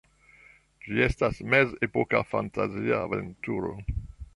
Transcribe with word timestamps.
Ĝi 0.85 1.03
estas 1.09 1.43
mezepoka 1.55 2.25
fantazia 2.33 3.07
aventuro. 3.07 3.81